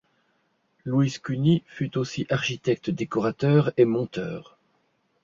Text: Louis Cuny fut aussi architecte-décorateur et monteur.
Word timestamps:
Louis 0.83 1.15
Cuny 1.23 1.61
fut 1.67 1.95
aussi 1.95 2.25
architecte-décorateur 2.31 3.71
et 3.77 3.85
monteur. 3.85 4.57